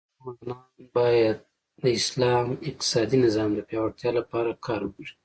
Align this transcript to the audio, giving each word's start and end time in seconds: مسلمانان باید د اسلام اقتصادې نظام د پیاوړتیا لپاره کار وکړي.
مسلمانان 0.23 0.81
باید 0.97 1.37
د 1.83 1.85
اسلام 1.99 2.47
اقتصادې 2.69 3.17
نظام 3.25 3.49
د 3.53 3.59
پیاوړتیا 3.69 4.09
لپاره 4.19 4.59
کار 4.67 4.81
وکړي. 4.85 5.13